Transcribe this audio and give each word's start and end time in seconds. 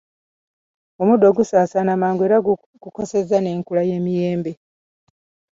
Omuddo 1.01 1.27
gusaasaana 1.37 1.91
mangu 2.01 2.21
era 2.27 2.37
gukosezza 2.83 3.37
n'enkula 3.41 3.81
y'emiyembe. 3.89 4.51